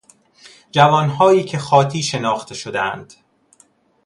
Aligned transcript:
جوانهایی 0.71 1.43
که 1.43 1.57
خاطی 1.57 2.03
شناخته 2.03 2.55
شدهاند 2.55 3.13